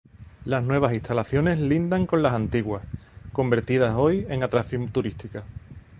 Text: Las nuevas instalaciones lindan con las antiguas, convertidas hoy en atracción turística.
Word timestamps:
Las 0.45 0.63
nuevas 0.63 0.93
instalaciones 0.95 1.59
lindan 1.59 2.07
con 2.07 2.23
las 2.23 2.33
antiguas, 2.33 2.81
convertidas 3.33 3.93
hoy 3.95 4.25
en 4.29 4.41
atracción 4.41 4.87
turística. 4.91 5.43